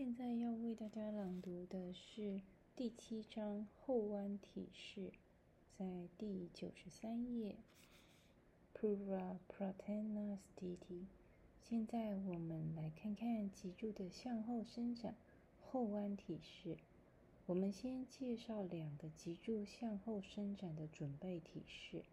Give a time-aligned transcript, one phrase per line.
[0.00, 2.40] 现在要为大家朗读的是
[2.74, 5.12] 第七章后弯体式，
[5.76, 7.56] 在第九十三页。
[8.74, 11.04] Pura pratana stiti。
[11.68, 15.14] 现在我们来看看脊柱的向后伸展
[15.60, 16.78] 后弯体式。
[17.44, 22.04] 我们先介绍两个脊柱向后伸展的准备体式。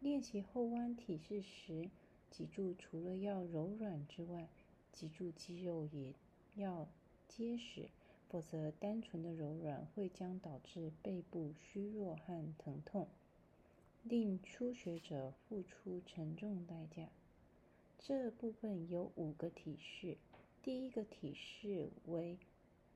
[0.00, 1.90] 练习后弯体式时，
[2.30, 4.48] 脊柱除了要柔软之外，
[4.90, 6.14] 脊柱肌肉也
[6.56, 6.88] 要
[7.28, 7.90] 结实，
[8.28, 13.08] 否则单纯的柔软会将导致背部虚弱和疼痛，
[14.02, 17.08] 令初学者付出沉重代价。
[17.98, 20.18] 这部分有五个体式，
[20.62, 22.38] 第一个体式为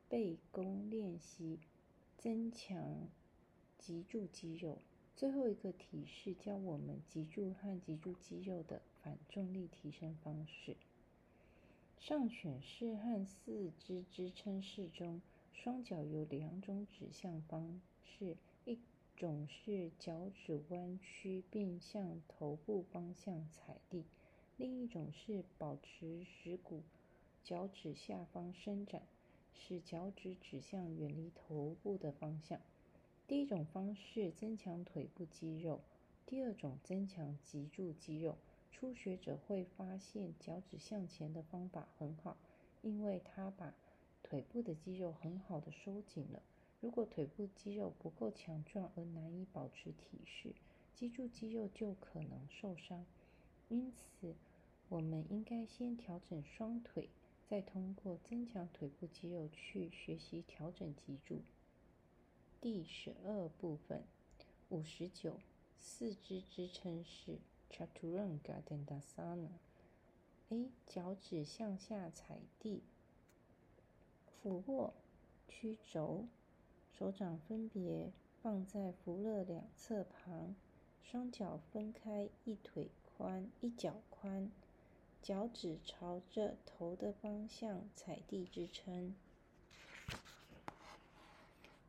[0.09, 1.59] 背弓练习，
[2.17, 3.09] 增强
[3.79, 4.79] 脊柱肌肉。
[5.17, 10.77] 最后一个体式教我们脊柱和脊柱肌肉的反重力提升方式。
[12.01, 15.21] 上犬式和四肢支撑式中，
[15.53, 18.79] 双脚有两种指向方式：一
[19.17, 24.05] 种是脚趾弯曲并向头部方向踩地；
[24.57, 26.83] 另一种是保持耻骨
[27.43, 29.03] 脚趾下方伸展，
[29.53, 32.61] 使脚趾指向远离头部的方向。
[33.27, 35.81] 第一种方式增强腿部肌肉，
[36.25, 38.39] 第二种增强脊柱肌肉。
[38.71, 42.37] 初学者会发现脚趾向前的方法很好，
[42.83, 43.75] 因为它把
[44.23, 46.43] 腿部的肌肉很好的收紧了。
[46.81, 50.55] 如果腿部肌肉不够强壮而难以保持体式，
[50.95, 53.05] 脊柱肌肉就可能受伤。
[53.69, 54.35] 因此，
[54.89, 57.09] 我们应该先调整双腿，
[57.49, 61.43] 再通过增强腿部肌肉去学习调整脊柱。
[62.61, 64.05] 第十二部分，
[64.69, 65.41] 五十九，
[65.77, 67.39] 四肢支撑式。
[67.71, 69.49] Chaturanga Dandasana。
[70.51, 70.71] A.
[70.87, 72.83] 脚趾向下踩地，
[74.27, 74.95] 俯卧，
[75.47, 76.27] 屈肘，
[76.91, 78.11] 手掌分别
[78.43, 80.57] 放在扶勒两侧旁，
[81.03, 84.51] 双脚分开一腿宽、一脚宽，
[85.21, 89.15] 脚趾朝着头的方向踩地支撑。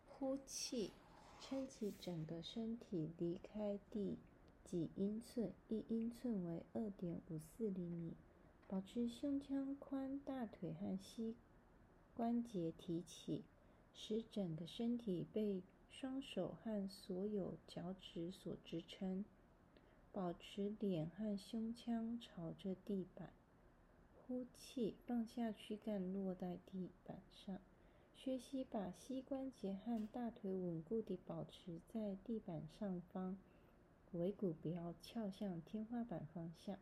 [0.10, 0.92] 呼气，
[1.40, 4.18] 撑起整个身体离开地。
[4.70, 8.14] 几英寸，一英寸为二点五四厘米。
[8.68, 11.34] 保持胸腔宽，大腿和膝
[12.16, 13.42] 关节提起，
[13.96, 19.26] 使整个身体被双手和所有脚趾所支撑。
[20.14, 23.32] 保持脸和胸腔朝着地板。
[24.28, 27.58] 呼气，放下躯干，落在地板上。
[28.16, 33.36] 学习把膝关节和大腿稳固地保持在地板上方。
[34.14, 36.80] 尾骨不要翘向天花板方向，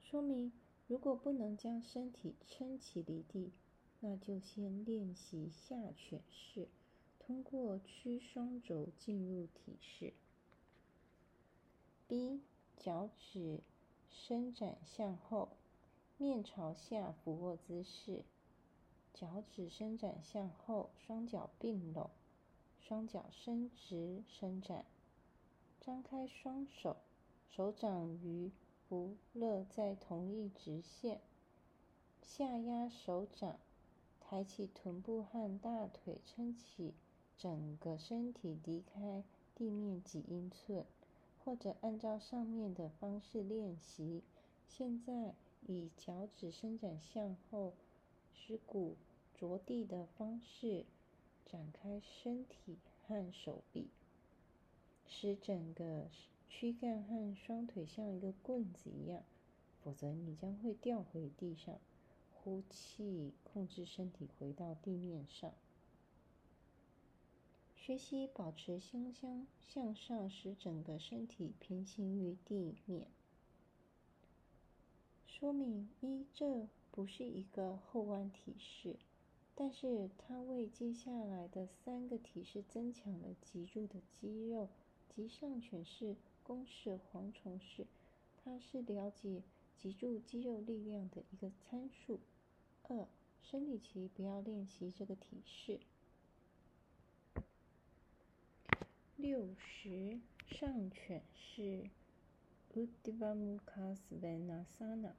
[0.00, 0.52] 说明
[0.88, 3.52] 如果不能将身体撑起离地，
[4.00, 6.68] 那就先练习下犬式，
[7.20, 10.12] 通过屈双肘进入体式。
[12.08, 12.42] B
[12.76, 13.60] 脚趾
[14.10, 15.56] 伸展向后，
[16.18, 18.24] 面朝下俯卧姿势，
[19.14, 22.10] 脚趾伸展向后，双脚并拢，
[22.80, 24.84] 双脚伸直伸展。
[25.84, 26.96] 张开双手，
[27.50, 28.50] 手掌与
[28.88, 31.20] 不勒在同一直线，
[32.22, 33.58] 下压手掌，
[34.18, 36.94] 抬起臀部和大腿，撑起
[37.36, 39.22] 整个身体离开
[39.54, 40.86] 地面几英寸，
[41.44, 44.22] 或者按照上面的方式练习。
[44.66, 45.34] 现在
[45.66, 47.74] 以脚趾伸展向后，
[48.32, 48.96] 使骨
[49.34, 50.86] 着地的方式
[51.44, 53.90] 展开身体和手臂。
[55.08, 56.08] 使整个
[56.48, 59.22] 躯干和双腿像一个棍子一样，
[59.82, 61.78] 否则你将会掉回地上。
[62.32, 65.50] 呼气，控制身体回到地面上。
[67.74, 73.06] 学习保持胸腔向上，使整个身体平行于地面。
[75.26, 78.96] 说明一：这不是一个后弯体式，
[79.54, 84.68] 但是它为接下来的三个体式增强了脊柱的肌肉。
[85.14, 87.86] 及上犬式、弓式、蝗虫式，
[88.42, 89.42] 它是了解
[89.78, 92.18] 脊柱肌肉力量的一个参数。
[92.88, 93.06] 二、
[93.40, 95.78] 生理期不要练习这个体式。
[99.16, 100.18] 六十
[100.48, 101.88] 上犬式
[102.74, 105.12] （Uddhva Mukha Svanasana）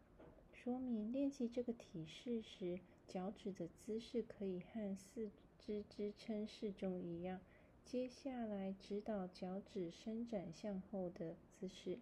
[0.53, 7.39] 说明练习这个体式时，脚趾的姿势可以和四肢支撑式中一样。
[7.85, 11.99] 接下来，指导脚趾伸展向后的姿势。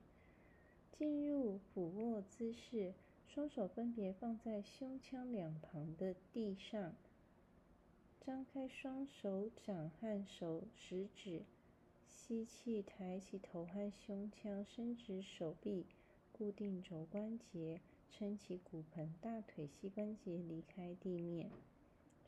[0.97, 2.93] 进入俯卧姿势，
[3.27, 6.95] 双手分别放在胸腔两旁的地上，
[8.21, 11.43] 张开双手掌和手食指，
[12.07, 15.85] 吸气，抬起头和胸腔，伸直手臂，
[16.31, 21.51] 固定肘关节，撑起骨盆，大腿、膝关节离开地面，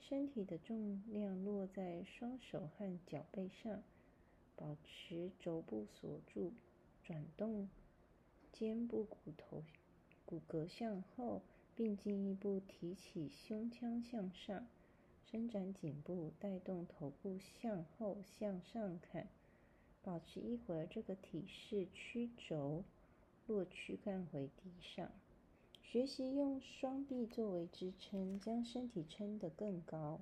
[0.07, 3.81] 身体的重量落在双手和脚背上，
[4.55, 6.53] 保持肘部锁住，
[7.03, 7.69] 转动
[8.51, 9.63] 肩部骨头
[10.25, 11.41] 骨骼向后。
[11.77, 14.65] 并进一步提起胸腔向上，
[15.29, 19.27] 伸展颈部，带动头部向后向上看。
[20.01, 22.85] 保持一会儿这个体式，曲肘，
[23.45, 25.11] 落躯干回地上。
[25.87, 30.19] 学习用双臂作为支撑，将身体撑得更高。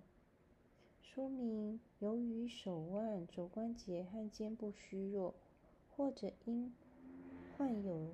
[1.02, 5.34] 说明：由于手腕、肘关节和肩部虚弱，
[5.90, 6.74] 或者因
[7.58, 8.14] 患有，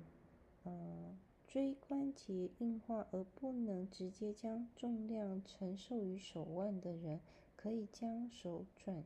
[0.64, 1.18] 呃。
[1.46, 7.18] 椎关节硬化而不能直接将重量承受于手腕的人，
[7.56, 9.02] 可以将手转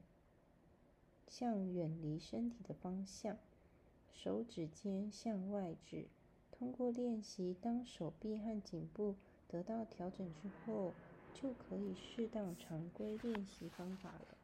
[1.26, 3.38] 向远离身体的方向，
[4.12, 6.05] 手指尖向外指。
[6.56, 9.16] 通过练习，当手臂和颈部
[9.48, 10.92] 得到调整之后，
[11.34, 14.38] 就可以适当常规练习方法了。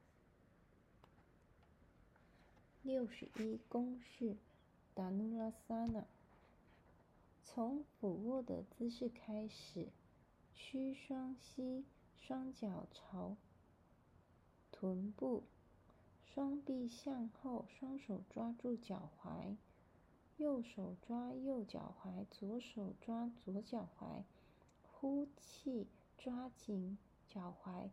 [2.83, 4.37] 六十一公式：
[4.93, 6.05] 达努拉萨那。
[7.45, 9.89] 从俯卧的姿势开始，
[10.53, 11.85] 屈双膝，
[12.19, 13.37] 双脚朝
[14.73, 15.45] 臀部，
[16.25, 19.57] 双臂向后，双手抓住脚踝，
[20.41, 24.23] 右手抓右脚踝，左手抓左脚踝。
[24.91, 26.97] 呼气，抓紧
[27.29, 27.91] 脚踝，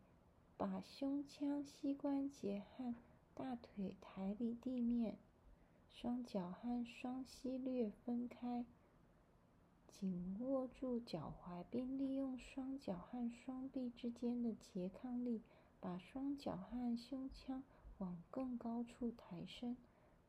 [0.56, 2.96] 把胸腔、膝关节和
[3.36, 5.18] 大腿抬离地面，
[5.90, 8.66] 双脚和双膝略分开。
[9.90, 15.42] 紧握住脚踝，并利用双脚和双臂之间的拮抗力，
[15.82, 17.62] 把双脚和胸腔
[17.98, 19.76] 往更高处抬升。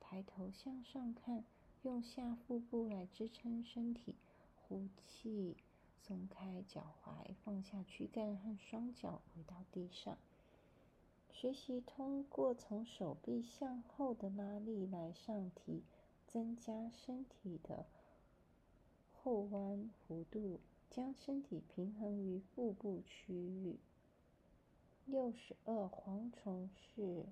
[0.00, 1.44] 抬头向上看，
[1.83, 4.15] 用下腹部来支撑身体。
[4.57, 5.57] 呼气，
[6.03, 10.19] 松开脚踝，放下躯干和双脚，回到地上。
[11.31, 15.85] 学习通过从手臂向后的拉力来上提，
[16.27, 17.87] 增加身体的。
[19.13, 20.61] 后弯弧度，
[20.91, 23.79] 将身体平衡于腹部区域。
[25.07, 27.25] 六十二蝗虫式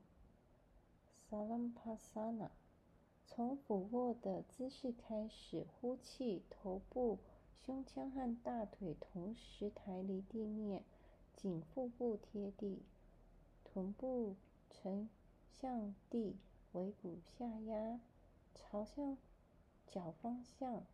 [1.30, 2.48] ，Salampasana。
[3.28, 7.18] 从俯卧的姿势开始，呼气，头部、
[7.64, 10.82] 胸腔和大腿同时抬离地面，
[11.36, 12.82] 颈腹部贴地，
[13.64, 14.36] 臀部
[14.70, 15.08] 呈
[15.50, 16.36] 向地，
[16.72, 18.00] 尾骨下压，
[18.54, 19.18] 朝向
[19.86, 20.84] 脚方向。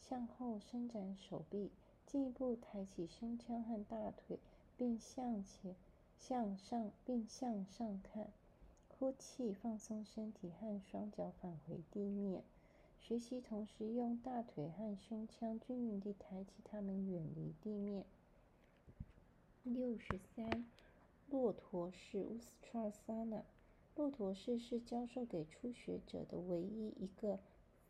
[0.00, 1.70] 向后伸展手臂，
[2.04, 4.38] 进一步抬起胸腔和大腿，
[4.76, 5.74] 并向前、
[6.18, 8.30] 向上，并向上看。
[9.04, 12.42] 呼气，放松身体和双脚返回地面。
[12.98, 18.06] 学习同时用大腿和胸腔均匀地抬起它们，远离地面。
[19.62, 20.64] 六十三，
[21.28, 22.24] 骆驼式
[22.72, 23.42] （Ustrasana）。
[23.94, 27.38] 骆驼式是教授给初学者的唯一一个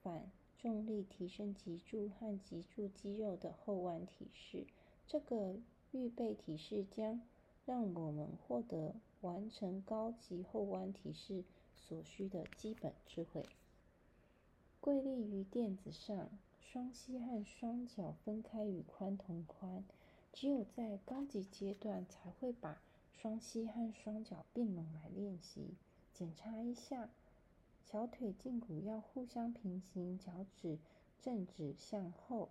[0.03, 0.29] 反。
[0.59, 4.67] 重力提升脊柱和脊柱肌肉的后弯体式。
[5.07, 5.55] 这个
[5.93, 7.21] 预备体式将
[7.65, 11.43] 让我们获得完成高级后弯体式
[11.75, 13.49] 所需的基本智慧。
[14.81, 16.29] 跪立于垫子上，
[16.61, 19.83] 双膝和双脚分开与髋同宽。
[20.33, 22.83] 只有在高级阶段才会把
[23.13, 25.75] 双膝和双脚并拢来练习。
[26.13, 27.09] 检查一下。
[27.81, 30.79] 小腿胫骨要互相平行，脚趾
[31.21, 32.49] 正指向后，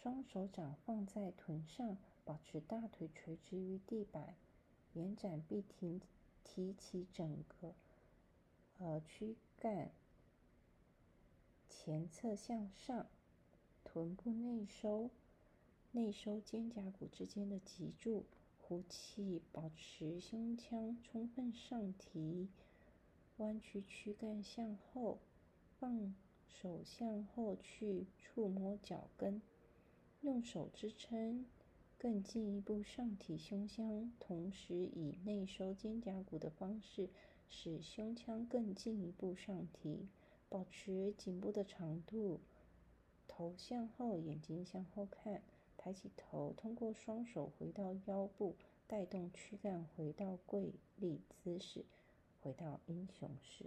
[0.00, 4.34] 双手掌放在臀上，保持大腿垂直于地板，
[4.98, 6.00] 延展并提
[6.42, 7.72] 提起整个
[8.78, 9.92] 呃躯干，
[11.70, 13.06] 前侧向上，
[13.84, 15.08] 臀部内收，
[15.92, 18.24] 内收肩胛骨之间的脊柱，
[18.60, 22.48] 呼气，保持胸腔充分上提。
[23.36, 25.20] 弯曲躯干向后，
[25.78, 26.12] 放
[26.48, 29.40] 手向后去触摸脚跟，
[30.22, 31.46] 用手支撑，
[31.98, 37.08] 更进一步上提胸腔，同时以内收肩胛骨的方式，
[37.48, 40.06] 使胸腔更进一步上提。
[40.48, 42.40] 保持颈部的长度，
[43.26, 45.42] 头向后，眼睛向后看，
[45.76, 48.54] 抬起头，通过双手回到腰部，
[48.86, 51.84] 带动躯干回到跪立姿势。
[52.40, 53.66] 回到英雄式，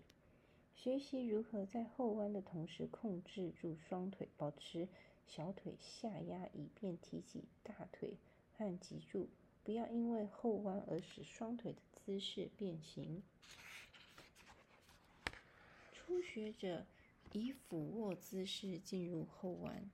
[0.73, 4.88] 学习如何在后弯的同时控制住双腿，保持
[5.33, 8.17] 小腿下压，以便提起大腿
[8.57, 9.29] 和脊柱，
[9.63, 13.23] 不要因为后弯而使双腿的姿势变形。
[15.93, 16.85] 初学者
[17.31, 19.89] 以俯卧姿势进入后弯，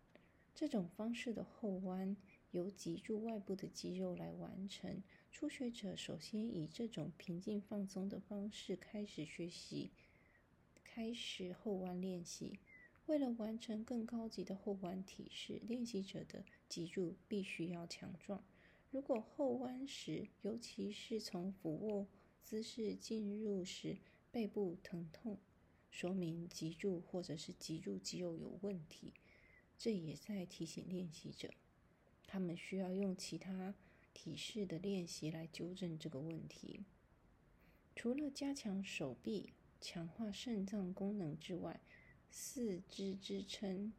[0.56, 2.18] 这种方式的后弯
[2.50, 5.04] 由脊柱外部的肌肉来完成。
[5.32, 9.92] 初学者首先以这种平静放松的方式开始学习，
[10.84, 12.58] 开始后弯练习。
[13.08, 18.44] 为了完成更高级的后弯体式，练习者的脊柱必须要强壮。
[18.92, 22.08] 如果后弯时，尤其是从俯卧
[22.44, 23.98] 姿势进入时，
[24.30, 25.38] 背部疼痛，
[25.90, 29.14] 说明脊柱或者是脊柱肌肉有问题。
[29.78, 31.54] 这也在提醒练习者，
[32.26, 33.74] 他们需要用其他
[34.14, 36.82] 体式的练习来纠正这个问题。
[37.96, 41.80] 除了加强手臂、强化肾脏功能之外，
[42.30, 43.94] 四肢支撑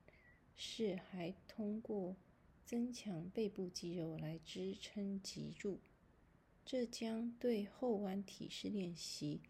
[0.56, 2.16] 是还通过
[2.64, 5.78] 增强背部肌肉来支撑脊柱，
[6.64, 9.40] 这将对后弯体式练习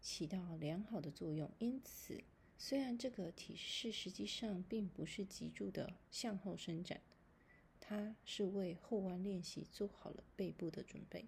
[0.00, 1.50] 起到良好的作用。
[1.58, 2.22] 因此，
[2.58, 7.00] 虽然这个体式实际上并不是脊柱的向后伸展，
[7.80, 11.26] 它是为后弯练习做好了背部的准备。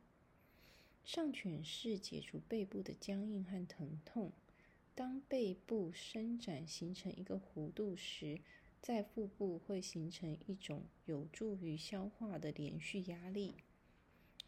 [1.05, 4.31] 上犬式解除背部的僵硬和疼痛。
[4.95, 8.41] 当背部伸展形成一个弧度时，
[8.81, 13.57] 在腹部会形成一种有助于消化的连续压力。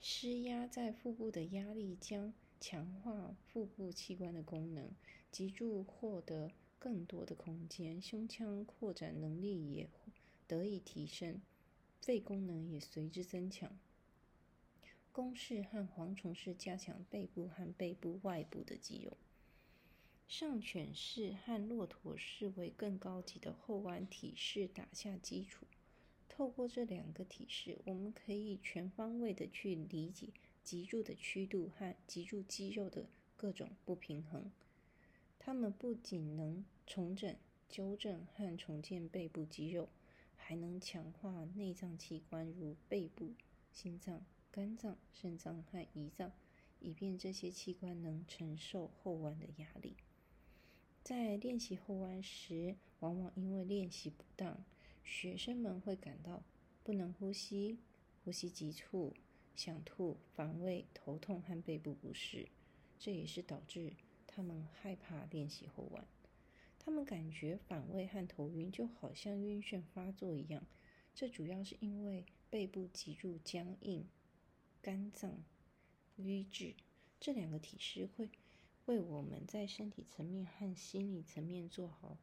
[0.01, 4.91] 施压在腹部的压力将强化腹部器官的功能，
[5.33, 9.89] 脊柱获得更多的空间，胸腔扩展能力也
[10.47, 11.41] 得以提升，
[12.03, 13.79] 肺功能也随之增强。
[15.11, 19.17] 弓式和蝗虫式加强背部和背部外部的肌肉。
[20.26, 25.66] 上犬式和骆驼式为更高级的后弯体式打下基础。
[26.28, 30.31] 透过这两个体式，我们可以全方位的去理解
[30.64, 34.50] 脊柱的曲度和脊柱肌肉的各种不平衡。
[35.38, 37.37] 它们不仅能重整、
[37.69, 39.88] 纠正和重建背部肌肉，
[40.35, 43.35] 还能强化内脏器官，如背部、
[43.71, 46.33] 心脏、肝脏、肾脏和胰脏，
[46.81, 49.95] 以便这些器官能承受后弯的压力。
[51.04, 54.64] 在练习后弯时，往往因为练习不当，
[55.04, 56.42] 学生们会感到
[56.82, 57.78] 不能呼吸、
[58.25, 59.12] 呼吸急促、
[59.54, 62.49] 想吐、反胃、头痛和背部不适。
[62.99, 63.92] 这也是导致
[64.26, 66.06] 他们害怕练习后弯。
[66.78, 70.64] 他们感觉反胃和头晕，就好像晕眩发作一样。
[71.14, 74.08] 这主要是因为背部脊柱僵硬、
[74.80, 75.44] 肝脏
[76.16, 76.75] 瘀滞
[77.20, 78.30] 这两个体式会。
[78.87, 82.19] 为我们在身体层面和心理层面做好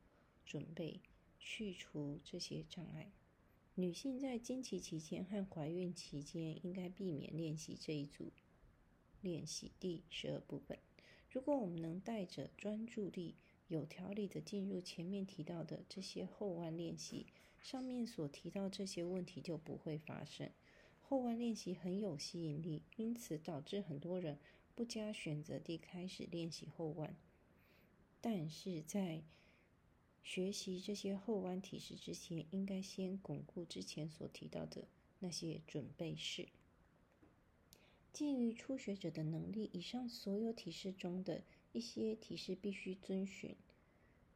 [0.46, 1.00] 准备，
[1.40, 3.12] 去除这些障碍。
[3.76, 8.32] 女性在经期期间和怀孕期间应该避免练习这一组
[9.22, 10.78] 练习第十二部分。
[11.32, 13.36] 如果我们能带着专注力、
[13.68, 17.26] 有条理的进入前面提到的这些后弯练习，
[17.60, 20.52] 上面所提到这些问题就不会发生。
[21.02, 24.38] 后弯练习很有吸引力，因此导致很多人。
[24.76, 27.16] 不加选择地开始练习后弯，
[28.20, 29.22] 但是在
[30.24, 34.88] 学习这些后弯体式之前，应该先巩固之前所提到的
[35.20, 36.48] 那些准备式。
[38.14, 43.56] 基于初学者的能力，以上所有体式中的一些体式必须遵循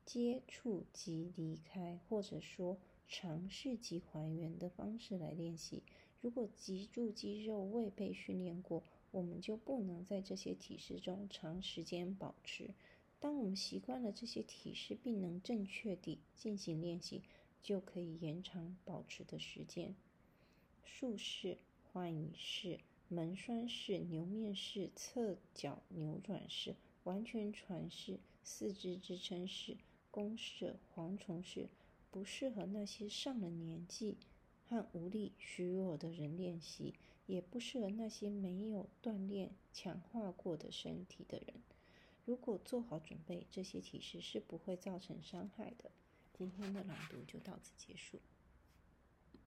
[0.06, 2.78] 接触及离开，或者说
[3.08, 5.84] 尝试及还原的方式来练习。
[6.22, 8.84] 如果脊柱肌肉未被训练过，
[9.16, 12.72] 我们就不能在这些体式中长时间保持。
[13.18, 17.22] 当我们习惯了这些体式，并能正确地进行练习，
[17.62, 19.96] 就可以延长保持的时间。
[20.84, 21.58] 竖式、
[21.94, 29.78] 换椅式、门栓式、牛面式、侧脚扭转式、完全传式、四肢支撑式、
[30.12, 31.70] 弓式、蝗虫式，
[32.12, 34.18] 不适合那些上了年纪
[34.68, 36.96] 和无力、虚弱的人练习。
[37.26, 41.56] 也不适合那些没有锻炼强化过的身体的人。
[42.26, 45.92] 如果做好准备，这些体式是不会造成伤害的。
[46.34, 48.20] 今天的朗读就到此结束。